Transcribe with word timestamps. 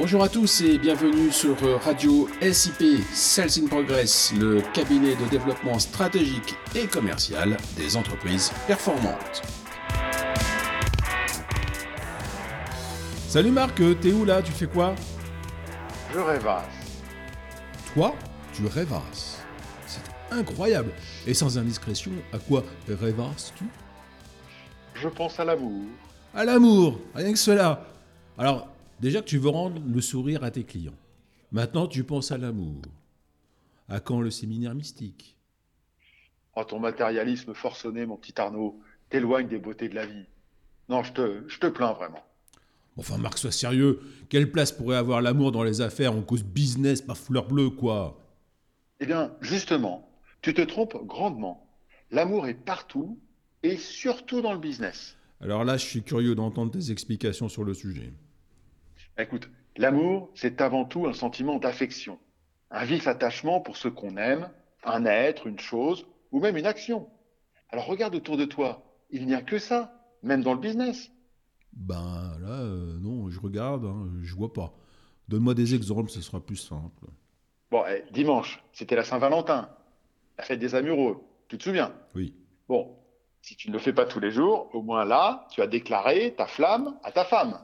Bonjour 0.00 0.22
à 0.22 0.30
tous 0.30 0.62
et 0.62 0.78
bienvenue 0.78 1.30
sur 1.30 1.54
Radio 1.82 2.26
SIP 2.40 3.04
Sales 3.12 3.50
in 3.62 3.66
Progress, 3.66 4.32
le 4.32 4.62
cabinet 4.72 5.14
de 5.14 5.28
développement 5.28 5.78
stratégique 5.78 6.54
et 6.74 6.86
commercial 6.86 7.58
des 7.76 7.98
entreprises 7.98 8.50
performantes. 8.66 9.42
Salut 13.28 13.50
Marc, 13.50 13.82
t'es 14.00 14.12
où 14.12 14.24
là? 14.24 14.40
Tu 14.40 14.52
fais 14.52 14.66
quoi? 14.66 14.94
Je 16.14 16.18
rêvasse. 16.18 16.64
Toi, 17.92 18.14
tu 18.54 18.64
rêvasses. 18.64 19.42
C'est 19.86 20.00
incroyable. 20.30 20.92
Et 21.26 21.34
sans 21.34 21.58
indiscrétion, 21.58 22.12
à 22.32 22.38
quoi 22.38 22.64
rêvasses-tu? 22.88 23.64
Je 24.94 25.08
pense 25.08 25.38
à 25.38 25.44
l'amour. 25.44 25.84
À 26.34 26.46
l'amour, 26.46 26.98
rien 27.14 27.32
que 27.34 27.38
cela. 27.38 27.84
Alors, 28.38 28.66
déjà 29.00 29.20
que 29.20 29.26
tu 29.26 29.38
veux 29.38 29.48
rendre 29.48 29.80
le 29.86 30.00
sourire 30.00 30.44
à 30.44 30.50
tes 30.50 30.64
clients. 30.64 30.96
Maintenant, 31.52 31.86
tu 31.86 32.04
penses 32.04 32.30
à 32.30 32.38
l'amour. 32.38 32.82
À 33.88 34.00
quand 34.00 34.20
le 34.20 34.30
séminaire 34.30 34.74
mystique? 34.74 35.36
Oh, 36.54 36.64
ton 36.64 36.78
matérialisme 36.78 37.54
forcené, 37.54 38.06
mon 38.06 38.16
petit 38.16 38.40
Arnaud, 38.40 38.80
t'éloigne 39.08 39.48
des 39.48 39.58
beautés 39.58 39.88
de 39.88 39.94
la 39.94 40.06
vie. 40.06 40.26
Non, 40.88 41.02
je 41.02 41.12
te, 41.12 41.44
je 41.48 41.58
te 41.58 41.66
plains 41.66 41.92
vraiment. 41.92 42.24
Enfin, 42.96 43.18
Marc, 43.18 43.38
sois 43.38 43.52
sérieux. 43.52 44.00
Quelle 44.28 44.50
place 44.50 44.72
pourrait 44.72 44.96
avoir 44.96 45.22
l'amour 45.22 45.52
dans 45.52 45.62
les 45.62 45.80
affaires 45.80 46.12
en 46.12 46.22
cause 46.22 46.44
business, 46.44 47.00
pas 47.00 47.14
fleur 47.14 47.46
bleue, 47.46 47.70
quoi? 47.70 48.20
Eh 49.00 49.06
bien, 49.06 49.32
justement, 49.40 50.08
tu 50.42 50.54
te 50.54 50.60
trompes 50.60 50.96
grandement. 51.06 51.66
L'amour 52.10 52.46
est 52.46 52.54
partout 52.54 53.18
et 53.62 53.76
surtout 53.76 54.42
dans 54.42 54.52
le 54.52 54.58
business. 54.58 55.16
Alors 55.40 55.64
là, 55.64 55.76
je 55.76 55.86
suis 55.86 56.02
curieux 56.02 56.34
d'entendre 56.34 56.72
tes 56.72 56.90
explications 56.90 57.48
sur 57.48 57.64
le 57.64 57.74
sujet. 57.74 58.12
Écoute, 59.20 59.50
l'amour, 59.76 60.30
c'est 60.34 60.60
avant 60.60 60.84
tout 60.84 61.06
un 61.06 61.12
sentiment 61.12 61.58
d'affection, 61.58 62.18
un 62.70 62.84
vif 62.84 63.06
attachement 63.06 63.60
pour 63.60 63.76
ce 63.76 63.88
qu'on 63.88 64.16
aime, 64.16 64.50
un 64.84 65.04
être, 65.04 65.46
une 65.46 65.58
chose 65.58 66.06
ou 66.32 66.40
même 66.40 66.56
une 66.56 66.66
action. 66.66 67.08
Alors 67.68 67.86
regarde 67.86 68.14
autour 68.14 68.36
de 68.36 68.46
toi, 68.46 68.82
il 69.10 69.26
n'y 69.26 69.34
a 69.34 69.42
que 69.42 69.58
ça, 69.58 69.92
même 70.22 70.42
dans 70.42 70.54
le 70.54 70.60
business. 70.60 71.10
Ben 71.72 72.36
là, 72.40 72.60
euh, 72.60 72.98
non, 73.00 73.28
je 73.28 73.38
regarde, 73.40 73.84
hein, 73.84 74.08
je 74.22 74.34
vois 74.34 74.52
pas. 74.52 74.72
Donne-moi 75.28 75.54
des 75.54 75.74
exemples, 75.74 76.10
ce 76.10 76.22
sera 76.22 76.40
plus 76.40 76.56
simple. 76.56 77.06
Bon, 77.70 77.84
eh, 77.88 78.04
dimanche, 78.12 78.62
c'était 78.72 78.96
la 78.96 79.04
Saint-Valentin, 79.04 79.68
la 80.38 80.44
fête 80.44 80.58
des 80.58 80.74
amoureux, 80.74 81.20
tu 81.48 81.58
te 81.58 81.62
souviens? 81.62 81.92
Oui. 82.14 82.34
Bon, 82.68 82.96
si 83.42 83.54
tu 83.54 83.68
ne 83.68 83.74
le 83.74 83.78
fais 83.78 83.92
pas 83.92 84.06
tous 84.06 84.18
les 84.18 84.30
jours, 84.30 84.70
au 84.74 84.82
moins 84.82 85.04
là, 85.04 85.46
tu 85.50 85.60
as 85.60 85.66
déclaré 85.66 86.34
ta 86.36 86.46
flamme 86.46 86.96
à 87.04 87.12
ta 87.12 87.24
femme. 87.24 87.60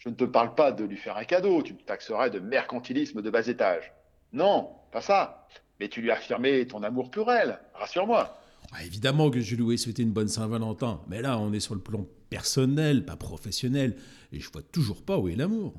Je 0.00 0.08
ne 0.08 0.14
te 0.14 0.24
parle 0.24 0.54
pas 0.54 0.72
de 0.72 0.82
lui 0.82 0.96
faire 0.96 1.18
un 1.18 1.24
cadeau, 1.24 1.62
tu 1.62 1.74
me 1.74 1.78
taxerais 1.78 2.30
de 2.30 2.38
mercantilisme 2.38 3.20
de 3.20 3.28
bas 3.28 3.46
étage. 3.46 3.92
Non, 4.32 4.70
pas 4.92 5.02
ça. 5.02 5.46
Mais 5.78 5.88
tu 5.88 6.00
lui 6.00 6.10
as 6.10 6.14
affirmé 6.14 6.66
ton 6.66 6.82
amour 6.82 7.10
pour 7.10 7.30
elle, 7.30 7.60
rassure-moi. 7.74 8.34
Ah, 8.72 8.82
évidemment 8.82 9.30
que 9.30 9.40
je 9.40 9.56
lui 9.56 9.74
ai 9.74 9.76
souhaité 9.76 10.02
une 10.02 10.12
bonne 10.12 10.28
Saint-Valentin, 10.28 11.02
mais 11.08 11.20
là, 11.20 11.38
on 11.38 11.52
est 11.52 11.60
sur 11.60 11.74
le 11.74 11.82
plan 11.82 12.06
personnel, 12.30 13.04
pas 13.04 13.16
professionnel, 13.16 13.94
et 14.32 14.40
je 14.40 14.50
vois 14.50 14.62
toujours 14.62 15.02
pas 15.02 15.18
où 15.18 15.28
est 15.28 15.36
l'amour. 15.36 15.74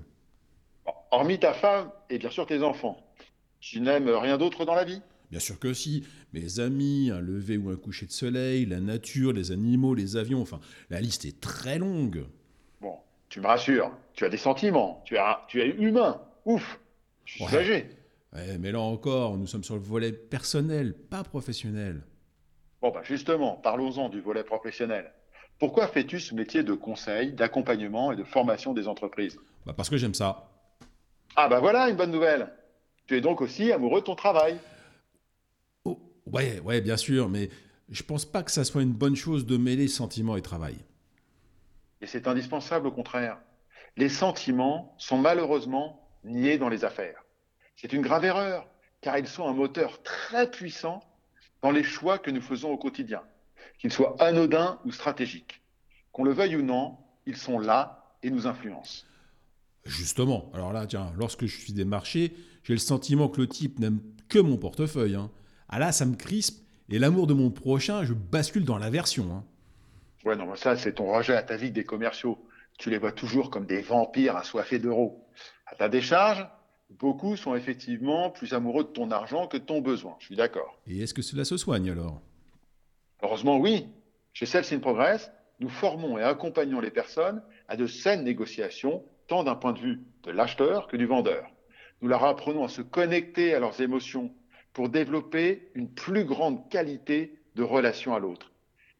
Bon, 0.85 0.93
hormis 1.09 1.39
ta 1.39 1.53
femme 1.53 1.89
et 2.11 2.19
bien 2.19 2.29
sûr 2.29 2.45
tes 2.45 2.61
enfants, 2.61 3.03
tu 3.59 3.81
n'aimes 3.81 4.09
rien 4.09 4.37
d'autre 4.37 4.65
dans 4.65 4.75
la 4.75 4.83
vie? 4.83 5.01
Bien 5.31 5.39
sûr 5.39 5.57
que 5.57 5.73
si, 5.73 6.05
mes 6.33 6.59
amis, 6.59 7.09
un 7.11 7.21
lever 7.21 7.57
ou 7.57 7.71
un 7.71 7.75
coucher 7.75 8.05
de 8.05 8.11
soleil, 8.11 8.67
la 8.67 8.81
nature, 8.81 9.33
les 9.33 9.51
animaux, 9.51 9.95
les 9.95 10.15
avions, 10.15 10.41
enfin, 10.41 10.59
la 10.91 11.01
liste 11.01 11.25
est 11.25 11.41
très 11.41 11.79
longue. 11.79 12.25
Bon, 12.81 12.97
tu 13.31 13.39
me 13.41 13.47
rassures, 13.47 13.91
tu 14.13 14.25
as 14.25 14.29
des 14.29 14.37
sentiments, 14.37 15.01
tu, 15.05 15.17
as, 15.17 15.43
tu 15.47 15.61
es 15.61 15.69
humain, 15.69 16.21
ouf, 16.45 16.79
je 17.25 17.33
suis 17.33 17.43
Ouais. 17.45 17.49
soulagé. 17.49 17.89
Ouais, 18.33 18.57
mais 18.59 18.71
là 18.71 18.79
encore, 18.81 19.37
nous 19.37 19.47
sommes 19.47 19.63
sur 19.63 19.75
le 19.75 19.81
volet 19.81 20.11
personnel, 20.11 20.93
pas 20.93 21.23
professionnel. 21.23 22.03
Bon, 22.81 22.91
bah 22.91 23.01
justement, 23.03 23.55
parlons-en 23.55 24.09
du 24.09 24.21
volet 24.21 24.43
professionnel. 24.43 25.11
Pourquoi 25.59 25.87
fais-tu 25.87 26.19
ce 26.19 26.35
métier 26.35 26.63
de 26.63 26.73
conseil, 26.73 27.33
d'accompagnement 27.33 28.11
et 28.11 28.15
de 28.17 28.23
formation 28.23 28.73
des 28.73 28.87
entreprises? 28.87 29.39
Bah 29.65 29.73
parce 29.73 29.89
que 29.89 29.97
j'aime 29.97 30.13
ça. 30.13 30.51
Ah 31.35 31.47
bah 31.47 31.59
voilà 31.59 31.89
une 31.89 31.95
bonne 31.95 32.11
nouvelle. 32.11 32.51
Tu 33.07 33.15
es 33.17 33.21
donc 33.21 33.41
aussi 33.41 33.71
amoureux 33.71 34.01
de 34.01 34.05
ton 34.05 34.15
travail. 34.15 34.57
Oh, 35.85 35.99
ouais, 36.25 36.59
ouais, 36.61 36.81
bien 36.81 36.97
sûr, 36.97 37.29
mais 37.29 37.49
je 37.89 38.03
pense 38.03 38.25
pas 38.25 38.43
que 38.43 38.51
ça 38.51 38.63
soit 38.63 38.81
une 38.81 38.93
bonne 38.93 39.15
chose 39.15 39.45
de 39.45 39.57
mêler 39.57 39.87
sentiments 39.87 40.37
et 40.37 40.41
travail. 40.41 40.77
Et 42.01 42.07
c'est 42.07 42.27
indispensable 42.27 42.87
au 42.87 42.91
contraire. 42.91 43.37
Les 43.97 44.09
sentiments 44.09 44.95
sont 44.97 45.17
malheureusement 45.17 46.07
niés 46.23 46.57
dans 46.57 46.69
les 46.69 46.83
affaires. 46.85 47.23
C'est 47.75 47.93
une 47.93 48.01
grave 48.01 48.25
erreur, 48.25 48.67
car 49.01 49.17
ils 49.17 49.27
sont 49.27 49.47
un 49.47 49.53
moteur 49.53 50.01
très 50.03 50.49
puissant 50.49 51.01
dans 51.61 51.71
les 51.71 51.83
choix 51.83 52.17
que 52.17 52.31
nous 52.31 52.41
faisons 52.41 52.71
au 52.71 52.77
quotidien, 52.77 53.21
qu'ils 53.79 53.91
soient 53.91 54.15
anodins 54.19 54.79
ou 54.85 54.91
stratégiques. 54.91 55.61
Qu'on 56.11 56.23
le 56.23 56.33
veuille 56.33 56.55
ou 56.55 56.61
non, 56.63 56.97
ils 57.25 57.37
sont 57.37 57.59
là 57.59 58.15
et 58.23 58.29
nous 58.29 58.47
influencent. 58.47 59.05
Justement, 59.85 60.51
alors 60.53 60.73
là, 60.73 60.85
tiens, 60.85 61.11
lorsque 61.17 61.45
je 61.45 61.57
suis 61.57 61.73
démarché, 61.73 62.33
j'ai 62.63 62.73
le 62.73 62.79
sentiment 62.79 63.29
que 63.29 63.41
le 63.41 63.47
type 63.47 63.79
n'aime 63.79 63.99
que 64.29 64.39
mon 64.39 64.57
portefeuille. 64.57 65.15
hein. 65.15 65.31
Ah 65.69 65.79
là, 65.79 65.91
ça 65.91 66.05
me 66.05 66.15
crispe, 66.15 66.63
et 66.89 66.99
l'amour 66.99 67.25
de 67.25 67.33
mon 67.33 67.49
prochain, 67.49 68.03
je 68.03 68.13
bascule 68.13 68.65
dans 68.65 68.77
l'aversion. 68.77 69.31
hein. 69.33 69.43
Ouais, 70.25 70.35
non, 70.35 70.55
ça, 70.55 70.75
c'est 70.75 70.93
ton 70.93 71.11
rejet 71.11 71.35
atavique 71.35 71.73
des 71.73 71.83
commerciaux. 71.83 72.37
Tu 72.77 72.89
les 72.89 72.97
vois 72.97 73.11
toujours 73.11 73.49
comme 73.49 73.65
des 73.65 73.81
vampires 73.81 74.35
assoiffés 74.35 74.79
d'euros. 74.79 75.25
À 75.65 75.75
ta 75.75 75.89
décharge, 75.89 76.47
beaucoup 76.89 77.35
sont 77.35 77.55
effectivement 77.55 78.29
plus 78.29 78.53
amoureux 78.53 78.83
de 78.83 78.89
ton 78.89 79.11
argent 79.11 79.47
que 79.47 79.57
de 79.57 79.63
ton 79.63 79.81
besoin. 79.81 80.15
Je 80.19 80.25
suis 80.25 80.35
d'accord. 80.35 80.79
Et 80.87 81.01
est-ce 81.01 81.13
que 81.13 81.21
cela 81.21 81.45
se 81.45 81.57
soigne 81.57 81.91
alors? 81.91 82.21
Heureusement, 83.23 83.57
oui. 83.57 83.87
Chez 84.33 84.45
Sales 84.45 84.65
in 84.71 84.79
Progress, 84.79 85.31
nous 85.59 85.69
formons 85.69 86.17
et 86.17 86.23
accompagnons 86.23 86.79
les 86.79 86.91
personnes 86.91 87.41
à 87.67 87.75
de 87.75 87.87
saines 87.87 88.23
négociations, 88.23 89.03
tant 89.27 89.43
d'un 89.43 89.55
point 89.55 89.73
de 89.73 89.79
vue 89.79 90.01
de 90.23 90.31
l'acheteur 90.31 90.87
que 90.87 90.97
du 90.97 91.05
vendeur. 91.05 91.49
Nous 92.01 92.07
leur 92.07 92.23
apprenons 92.23 92.63
à 92.63 92.69
se 92.69 92.81
connecter 92.81 93.53
à 93.53 93.59
leurs 93.59 93.79
émotions 93.81 94.33
pour 94.73 94.89
développer 94.89 95.69
une 95.75 95.89
plus 95.89 96.25
grande 96.25 96.67
qualité 96.69 97.37
de 97.55 97.63
relation 97.63 98.15
à 98.15 98.19
l'autre. 98.19 98.50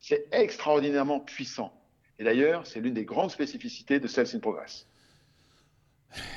C'est 0.01 0.27
extraordinairement 0.31 1.19
puissant. 1.19 1.71
Et 2.19 2.23
d'ailleurs, 2.23 2.67
c'est 2.67 2.81
l'une 2.81 2.93
des 2.93 3.05
grandes 3.05 3.31
spécificités 3.31 3.99
de 3.99 4.07
Sales 4.07 4.27
in 4.33 4.39
Progress. 4.39 4.87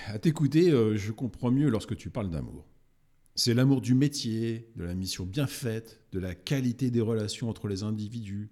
À 0.06 0.18
t'écouter, 0.18 0.70
euh, 0.70 0.96
je 0.96 1.10
comprends 1.12 1.50
mieux 1.50 1.68
lorsque 1.68 1.96
tu 1.96 2.10
parles 2.10 2.30
d'amour. 2.30 2.64
C'est 3.34 3.54
l'amour 3.54 3.80
du 3.80 3.94
métier, 3.94 4.68
de 4.76 4.84
la 4.84 4.94
mission 4.94 5.24
bien 5.24 5.48
faite, 5.48 6.00
de 6.12 6.20
la 6.20 6.34
qualité 6.34 6.90
des 6.90 7.00
relations 7.00 7.48
entre 7.48 7.66
les 7.66 7.82
individus. 7.82 8.48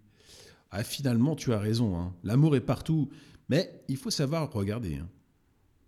Ah, 0.73 0.83
finalement, 0.83 1.37
tu 1.37 1.53
as 1.53 1.59
raison, 1.59 1.97
hein. 1.97 2.15
l'amour 2.25 2.57
est 2.57 2.61
partout, 2.61 3.11
mais 3.49 3.71
il 3.89 3.97
faut 3.97 4.11
savoir 4.11 4.51
regarder. 4.53 4.97
hein. 4.97 5.09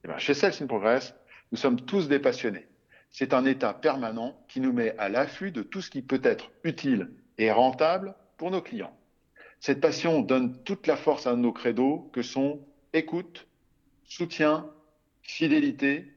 Eh 0.04 0.08
ben, 0.08 0.18
chez 0.18 0.34
Sales 0.34 0.54
in 0.60 0.66
Progress, 0.66 1.14
nous 1.50 1.58
sommes 1.58 1.80
tous 1.80 2.08
des 2.08 2.18
passionnés. 2.18 2.68
C'est 3.10 3.32
un 3.32 3.44
état 3.46 3.72
permanent 3.72 4.38
qui 4.48 4.60
nous 4.60 4.72
met 4.72 4.96
à 4.98 5.08
l'affût 5.08 5.50
de 5.50 5.62
tout 5.62 5.80
ce 5.80 5.91
qui 5.91 6.02
peut 6.02 6.20
être 6.22 6.50
utile 6.62 7.10
et 7.38 7.50
rentable 7.50 8.14
pour 8.36 8.50
nos 8.50 8.60
clients. 8.60 8.96
Cette 9.66 9.80
passion 9.80 10.20
donne 10.20 10.62
toute 10.64 10.86
la 10.86 10.94
force 10.94 11.26
à 11.26 11.34
nos 11.36 11.50
credos 11.50 12.10
que 12.12 12.20
sont 12.20 12.60
écoute, 12.92 13.47
soutien, 14.04 14.69
fidélité, 15.22 16.12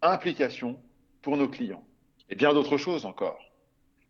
implication 0.00 0.80
pour 1.20 1.36
nos 1.36 1.46
clients 1.46 1.84
et 2.30 2.34
bien 2.34 2.54
d'autres 2.54 2.78
choses 2.78 3.04
encore. 3.04 3.38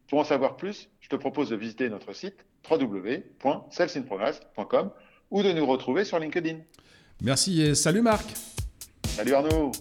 Pour 0.07 0.21
en 0.21 0.25
savoir 0.25 0.57
plus, 0.57 0.89
je 1.01 1.09
te 1.09 1.17
propose 1.17 1.49
de 1.49 1.57
visiter 1.57 1.89
notre 1.89 2.13
site 2.13 2.47
www.salesinprogress.com 2.71 4.91
ou 5.33 5.43
de 5.43 5.51
nous 5.51 5.67
retrouver 5.67 6.05
sur 6.05 6.21
LinkedIn. 6.21 6.59
Merci 7.23 7.61
et 7.61 7.75
salut 7.75 8.03
Marc 8.03 8.35
Salut 9.05 9.35
Arnaud 9.35 9.73